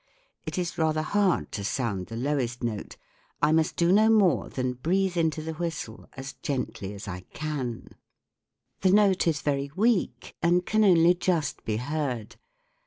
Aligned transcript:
It 0.47 0.57
is 0.57 0.79
rather 0.79 1.03
hard 1.03 1.51
to 1.51 1.63
sound 1.63 2.07
the 2.07 2.15
lowest 2.15 2.63
note; 2.63 2.97
I 3.39 3.51
must 3.51 3.75
do 3.75 3.89
SOUND 3.89 3.99
IN 3.99 4.13
MUSIC 4.13 4.13
61 4.15 4.19
no 4.19 4.25
more 4.41 4.49
than 4.49 4.73
breathe 4.81 5.15
into 5.15 5.43
the 5.43 5.53
whistle 5.53 6.09
as 6.13 6.33
gently 6.41 6.95
as 6.95 7.07
I 7.07 7.19
can. 7.35 7.87
The 8.79 8.93
note 8.93 9.27
is 9.27 9.41
very 9.43 9.69
weak 9.75 10.35
and 10.41 10.65
can 10.65 10.83
only 10.83 11.13
just 11.13 11.63
be 11.65 11.77
heard. 11.77 12.37